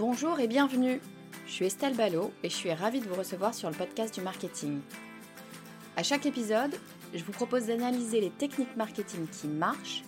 [0.00, 0.98] Bonjour et bienvenue.
[1.46, 4.22] Je suis Estelle Ballot et je suis ravie de vous recevoir sur le podcast du
[4.22, 4.80] marketing.
[5.94, 6.74] À chaque épisode,
[7.12, 10.02] je vous propose d'analyser les techniques marketing qui marchent,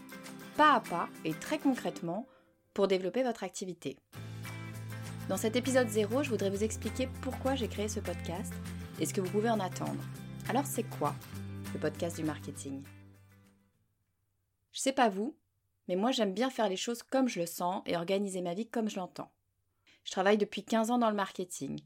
[0.56, 2.26] pas à pas et très concrètement,
[2.72, 3.98] pour développer votre activité.
[5.28, 8.54] Dans cet épisode 0, je voudrais vous expliquer pourquoi j'ai créé ce podcast
[8.98, 10.02] et ce que vous pouvez en attendre.
[10.48, 11.14] Alors c'est quoi
[11.74, 12.82] le podcast du marketing?
[14.72, 15.36] Je sais pas vous,
[15.86, 18.70] mais moi j'aime bien faire les choses comme je le sens et organiser ma vie
[18.70, 19.30] comme je l'entends.
[20.04, 21.80] Je travaille depuis 15 ans dans le marketing.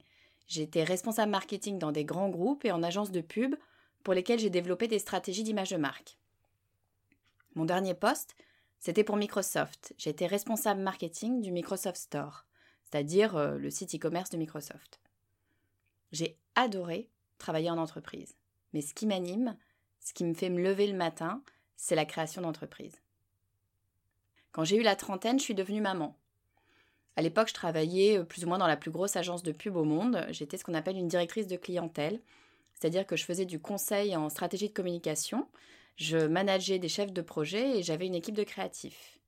[0.46, 3.56] J'ai été responsable marketing dans des grands groupes et en agences de pub
[4.02, 6.16] pour lesquels j'ai développé des stratégies d'image de marque.
[7.54, 8.36] Mon dernier poste,
[8.78, 9.94] c'était pour Microsoft.
[9.98, 12.44] J'ai été responsable marketing du Microsoft Store,
[12.84, 15.00] c'est-à-dire euh, le site e-commerce de Microsoft.
[16.12, 18.36] J'ai adoré travailler en entreprise.
[18.72, 19.56] Mais ce qui m'anime,
[20.00, 21.42] ce qui me fait me lever le matin,
[21.76, 23.00] c'est la création d'entreprise.
[24.52, 26.16] Quand j'ai eu la trentaine, je suis devenue maman.
[27.16, 29.76] À l'époque, je travaillais euh, plus ou moins dans la plus grosse agence de pub
[29.76, 30.26] au monde.
[30.30, 32.20] J'étais ce qu'on appelle une directrice de clientèle,
[32.74, 35.48] c'est-à-dire que je faisais du conseil en stratégie de communication,
[35.96, 39.18] je manageais des chefs de projet et j'avais une équipe de créatifs.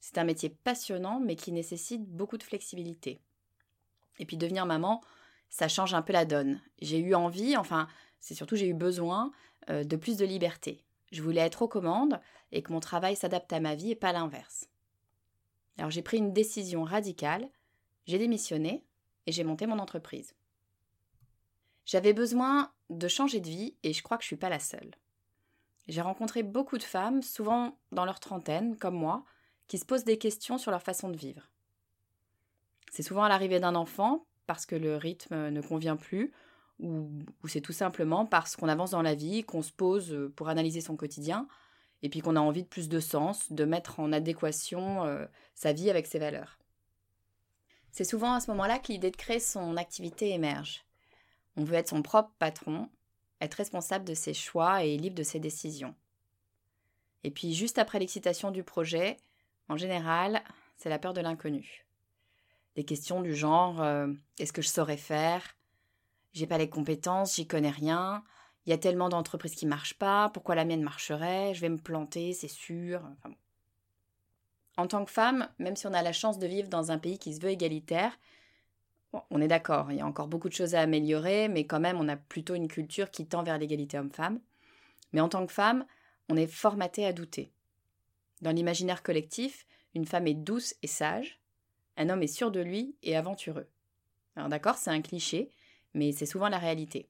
[0.00, 3.20] C'est un métier passionnant mais qui nécessite beaucoup de flexibilité.
[4.18, 5.02] Et puis devenir maman,
[5.50, 6.60] ça change un peu la donne.
[6.80, 7.88] J'ai eu envie, enfin,
[8.20, 9.32] c'est surtout j'ai eu besoin
[9.68, 10.82] euh, de plus de liberté.
[11.12, 12.20] Je voulais être aux commandes
[12.52, 14.68] et que mon travail s'adapte à ma vie et pas l'inverse.
[15.78, 17.48] Alors j'ai pris une décision radicale,
[18.06, 18.84] j'ai démissionné
[19.26, 20.34] et j'ai monté mon entreprise.
[21.86, 24.60] J'avais besoin de changer de vie et je crois que je ne suis pas la
[24.60, 24.94] seule.
[25.88, 29.24] J'ai rencontré beaucoup de femmes, souvent dans leur trentaine, comme moi,
[29.68, 31.50] qui se posent des questions sur leur façon de vivre.
[32.90, 36.32] C'est souvent à l'arrivée d'un enfant, parce que le rythme ne convient plus,
[36.80, 37.08] ou,
[37.42, 40.80] ou c'est tout simplement parce qu'on avance dans la vie, qu'on se pose pour analyser
[40.80, 41.46] son quotidien,
[42.04, 45.24] et puis qu'on a envie de plus de sens, de mettre en adéquation euh,
[45.54, 46.58] sa vie avec ses valeurs.
[47.92, 50.84] C'est souvent à ce moment-là que l'idée de créer son activité émerge.
[51.56, 52.90] On veut être son propre patron,
[53.40, 55.94] être responsable de ses choix et libre de ses décisions.
[57.22, 59.16] Et puis juste après l'excitation du projet,
[59.70, 60.44] en général,
[60.76, 61.86] c'est la peur de l'inconnu.
[62.74, 65.56] Des questions du genre euh, est-ce que je saurais faire?
[66.34, 68.22] J'ai pas les compétences, j'y connais rien,
[68.66, 71.68] il y a tellement d'entreprises qui ne marchent pas, pourquoi la mienne marcherait Je vais
[71.68, 73.02] me planter, c'est sûr.
[74.76, 77.18] En tant que femme, même si on a la chance de vivre dans un pays
[77.18, 78.18] qui se veut égalitaire,
[79.30, 82.00] on est d'accord, il y a encore beaucoup de choses à améliorer, mais quand même,
[82.00, 84.40] on a plutôt une culture qui tend vers l'égalité homme-femme.
[85.12, 85.86] Mais en tant que femme,
[86.28, 87.52] on est formaté à douter.
[88.42, 91.40] Dans l'imaginaire collectif, une femme est douce et sage,
[91.96, 93.68] un homme est sûr de lui et aventureux.
[94.34, 95.50] Alors d'accord, c'est un cliché,
[95.92, 97.08] mais c'est souvent la réalité.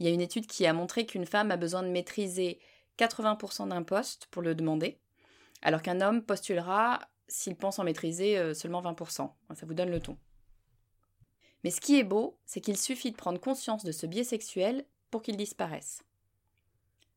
[0.00, 2.58] Il y a une étude qui a montré qu'une femme a besoin de maîtriser
[2.98, 4.98] 80% d'un poste pour le demander,
[5.60, 9.30] alors qu'un homme postulera s'il pense en maîtriser euh, seulement 20%.
[9.54, 10.16] Ça vous donne le ton.
[11.62, 14.86] Mais ce qui est beau, c'est qu'il suffit de prendre conscience de ce biais sexuel
[15.10, 16.02] pour qu'il disparaisse.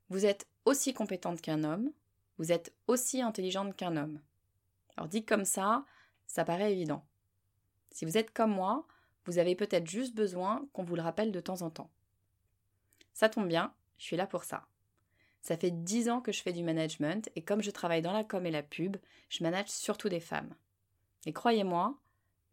[0.10, 1.92] Vous êtes aussi compétente qu'un homme,
[2.38, 4.20] vous êtes aussi intelligente qu'un homme.
[4.98, 5.86] Alors dit comme ça,
[6.28, 7.06] ça paraît évident.
[7.92, 8.86] Si vous êtes comme moi,
[9.26, 11.90] vous avez peut-être juste besoin qu'on vous le rappelle de temps en temps.
[13.14, 14.66] Ça tombe bien, je suis là pour ça.
[15.42, 18.24] Ça fait dix ans que je fais du management et comme je travaille dans la
[18.24, 18.98] com et la pub,
[19.30, 20.54] je manage surtout des femmes.
[21.26, 21.98] Et croyez-moi,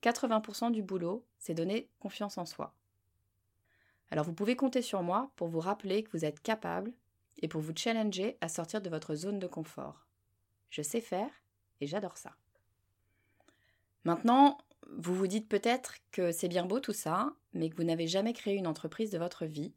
[0.03, 2.75] 80% du boulot, c'est donner confiance en soi.
[4.10, 6.92] Alors vous pouvez compter sur moi pour vous rappeler que vous êtes capable
[7.38, 10.06] et pour vous challenger à sortir de votre zone de confort.
[10.69, 11.31] Je sais faire
[11.81, 12.34] et j'adore ça.
[14.04, 14.59] Maintenant,
[14.97, 18.32] vous vous dites peut-être que c'est bien beau tout ça, mais que vous n'avez jamais
[18.32, 19.72] créé une entreprise de votre vie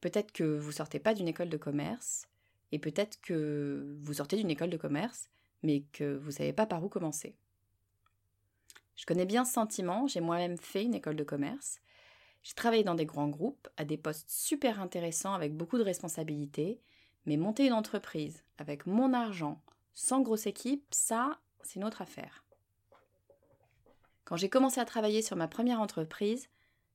[0.00, 2.26] Peut-être que vous sortez pas d'une école de commerce,
[2.72, 5.28] et peut-être que vous sortez d'une école de commerce,
[5.62, 7.36] mais que vous savez pas par où commencer.
[8.96, 11.80] Je connais bien ce sentiment, j'ai moi-même fait une école de commerce.
[12.42, 16.80] J'ai travaillé dans des grands groupes, à des postes super intéressants avec beaucoup de responsabilités,
[17.26, 19.60] mais monter une entreprise avec mon argent,
[19.94, 22.44] sans grosse équipe, ça, c'est une autre affaire.
[24.24, 26.48] Quand j'ai commencé à travailler sur ma première entreprise,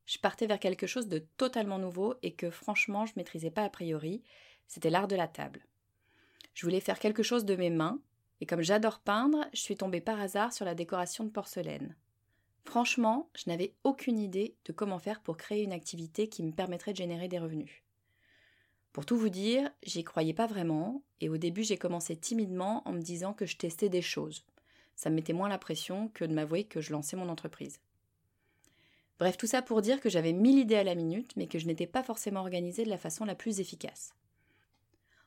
[0.06, 3.69] je partais vers quelque chose de totalement nouveau et que franchement je maîtrisais pas a
[3.69, 4.24] priori,
[4.68, 5.65] c'était l'art de la table.
[6.53, 8.00] Je voulais faire quelque chose de mes mains,
[8.42, 11.95] et comme j'adore peindre, je suis tombée par hasard sur la décoration de porcelaine.
[12.65, 16.92] Franchement, je n'avais aucune idée de comment faire pour créer une activité qui me permettrait
[16.92, 17.83] de générer des revenus.
[18.94, 22.92] Pour tout vous dire, j'y croyais pas vraiment, et au début j'ai commencé timidement en
[22.92, 24.45] me disant que je testais des choses.
[24.95, 27.80] Ça me mettait moins la pression que de m'avouer que je lançais mon entreprise.
[29.21, 31.68] Bref, tout ça pour dire que j'avais mille idées à la minute, mais que je
[31.68, 34.15] n'étais pas forcément organisée de la façon la plus efficace.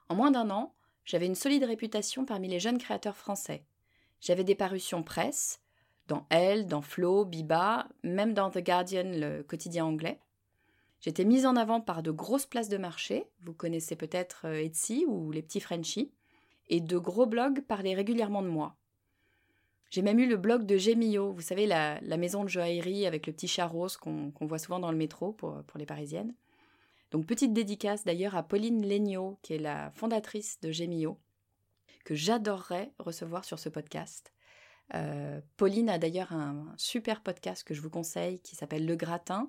[0.08, 0.74] En moins d'un an,
[1.04, 3.62] j'avais une solide réputation parmi les jeunes créateurs français.
[4.20, 5.60] J'avais des parutions presse,
[6.08, 10.18] dans Elle, dans Flow, Biba, même dans The Guardian, le quotidien anglais.
[11.00, 15.04] J'étais mise en avant par de grosses places de marché, vous connaissez peut-être euh, Etsy
[15.06, 16.10] ou les petits Frenchies,
[16.68, 18.74] et de gros blogs parlaient régulièrement de moi.
[19.94, 23.32] J'ai même eu le blog de Gemio, vous savez, la, maison de joaillerie avec le
[23.32, 26.34] petit chat rose qu'on voit souvent dans le métro pour, les parisiennes.
[27.12, 31.16] Donc petite dédicace d'ailleurs à Pauline Legnaud, qui est la fondatrice de Gemio,
[32.04, 34.32] que j'adorerais recevoir sur ce podcast.
[34.94, 39.48] Euh, Pauline a d'ailleurs un, super podcast que je vous conseille qui s'appelle Le Gratin,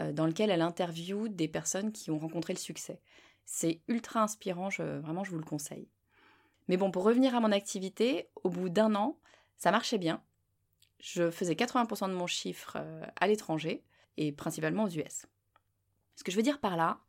[0.00, 2.98] euh, dans lequel elle interviewe des personnes qui ont rencontré le succès.
[3.44, 5.90] C'est ultra inspirant, vraiment je vous le conseille.
[6.68, 9.18] Mais bon, pour revenir à mon activité, au bout d'un an,
[9.56, 10.22] ça marchait bien.
[11.00, 13.82] Je faisais 80% de mon chiffre euh, à l'étranger
[14.16, 15.26] et principalement aux US.
[16.16, 17.00] Ce que je veux dire par là,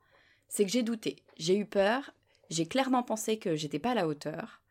[0.48, 2.12] c'est que j'ai douté, j'ai eu peur,
[2.50, 4.62] j'ai clairement pensé que j'étais pas à la hauteur.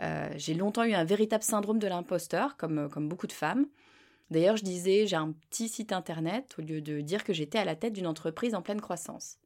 [0.00, 3.66] Euh, j'ai longtemps eu un véritable syndrome de l'imposteur, comme, euh, comme beaucoup de femmes.
[4.30, 7.64] D'ailleurs, je disais j'ai un petit site internet au lieu de dire que j'étais à
[7.64, 9.38] la tête d'une entreprise en pleine croissance.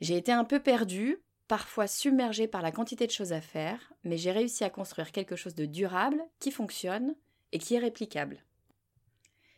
[0.00, 1.18] J'ai été un peu perdue,
[1.48, 5.36] parfois submergée par la quantité de choses à faire, mais j'ai réussi à construire quelque
[5.36, 7.14] chose de durable, qui fonctionne
[7.52, 8.42] et qui est réplicable.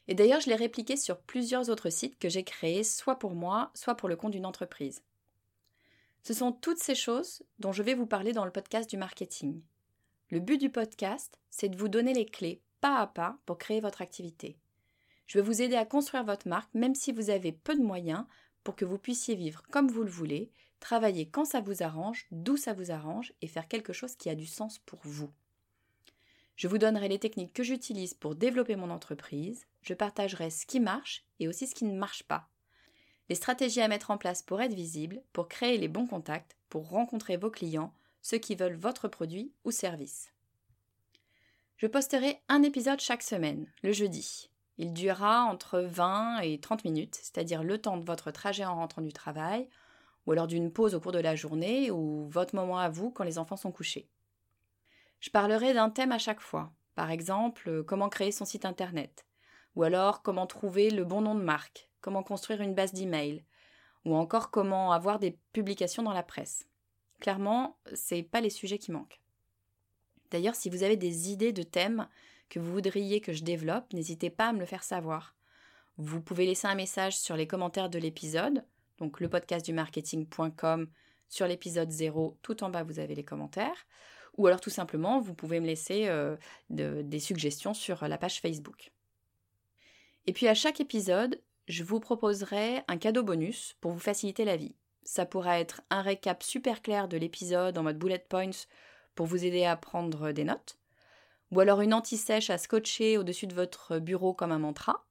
[0.08, 3.70] Et d'ailleurs, je l'ai répliqué sur plusieurs autres sites que j'ai créés, soit pour moi,
[3.74, 5.02] soit pour le compte d'une entreprise.
[6.22, 9.62] Ce sont toutes ces choses dont je vais vous parler dans le podcast du marketing.
[10.30, 13.80] Le but du podcast, c'est de vous donner les clés pas à pas pour créer
[13.80, 14.58] votre activité.
[15.26, 18.24] Je vais vous aider à construire votre marque même si vous avez peu de moyens
[18.64, 20.50] pour que vous puissiez vivre comme vous le voulez,
[20.80, 24.34] travailler quand ça vous arrange, d'où ça vous arrange et faire quelque chose qui a
[24.34, 25.30] du sens pour vous.
[26.56, 30.80] Je vous donnerai les techniques que j'utilise pour développer mon entreprise, je partagerai ce qui
[30.80, 32.48] marche et aussi ce qui ne marche pas.
[33.28, 36.88] Les stratégies à mettre en place pour être visible, pour créer les bons contacts, pour
[36.88, 37.92] rencontrer vos clients,
[38.22, 40.32] ceux qui veulent votre produit ou service.
[41.76, 44.48] Je posterai un épisode chaque semaine, le jeudi.
[44.78, 49.02] Il durera entre 20 et 30 minutes, c'est-à-dire le temps de votre trajet en rentrant
[49.02, 49.68] du travail,
[50.26, 53.24] ou alors d'une pause au cours de la journée, ou votre moment à vous quand
[53.24, 54.08] les enfants sont couchés.
[55.20, 59.26] Je parlerai d'un thème à chaque fois, par exemple comment créer son site internet,
[59.74, 63.44] ou alors comment trouver le bon nom de marque, comment construire une base d'email,
[64.04, 66.68] ou encore comment avoir des publications dans la presse.
[67.20, 69.20] Clairement, c'est pas les sujets qui manquent.
[70.30, 72.08] D'ailleurs, si vous avez des idées de thèmes
[72.48, 75.34] que vous voudriez que je développe, n'hésitez pas à me le faire savoir.
[75.98, 78.64] Vous pouvez laisser un message sur les commentaires de l'épisode,
[78.98, 80.88] donc le podcast du marketing.com
[81.28, 83.86] sur l'épisode 0, tout en bas vous avez les commentaires,
[84.36, 86.36] ou alors tout simplement vous pouvez me laisser euh,
[86.70, 88.92] des suggestions sur la page Facebook.
[90.26, 94.56] Et puis à chaque épisode, je vous proposerai un cadeau bonus pour vous faciliter la
[94.56, 94.74] vie.
[95.02, 98.66] Ça pourra être un récap super clair de l'épisode en mode bullet points
[99.14, 100.78] pour vous aider à prendre des notes,
[101.50, 105.06] ou alors une anti-sèche à scotcher au-dessus de votre bureau comme un mantra,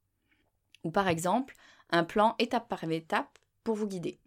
[0.84, 1.56] ou par exemple
[1.92, 4.20] un plan étape par étape pour vous guider.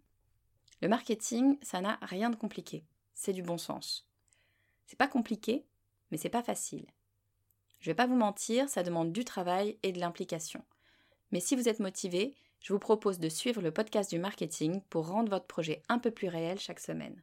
[0.81, 2.83] Le marketing, ça n'a rien de compliqué,
[3.15, 4.07] c'est du bon sens.
[4.85, 5.65] C'est pas compliqué,
[6.11, 6.85] mais c'est pas facile.
[7.79, 10.63] Je vais pas vous mentir, ça demande du travail et de l'implication.
[11.31, 15.07] Mais si vous êtes motivé, je vous propose de suivre le podcast du marketing pour
[15.07, 17.21] rendre votre projet un peu plus réel chaque semaine.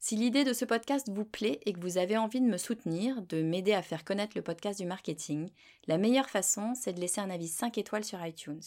[0.00, 3.22] Si l'idée de ce podcast vous plaît et que vous avez envie de me soutenir,
[3.22, 5.50] de m'aider à faire connaître le podcast du marketing,
[5.86, 8.62] la meilleure façon, c'est de laisser un avis 5 étoiles sur iTunes.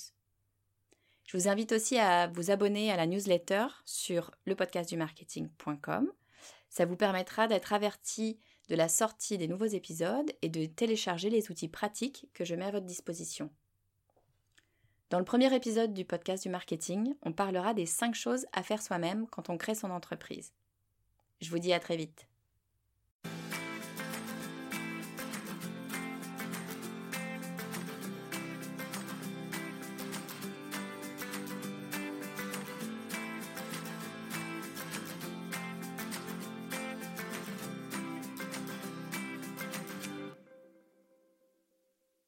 [1.26, 6.12] Je vous invite aussi à vous abonner à la newsletter sur lepodcastdumarketing.com.
[6.70, 8.40] Ça vous permettra d'être averti
[8.70, 12.66] de la sortie des nouveaux épisodes et de télécharger les outils pratiques que je mets
[12.66, 13.50] à votre disposition.
[15.10, 18.82] Dans le premier épisode du podcast du marketing, on parlera des 5 choses à faire
[18.82, 20.52] soi-même quand on crée son entreprise.
[21.42, 22.28] Je vous dis à très vite.